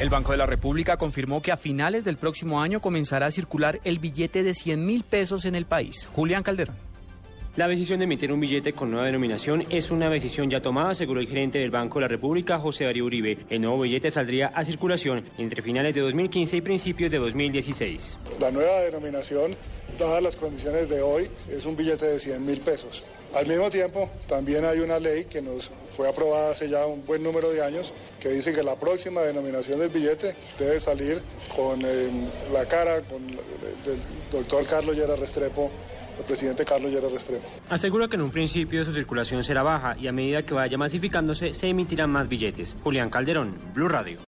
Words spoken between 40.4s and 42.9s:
que vaya masificándose se emitirán más billetes.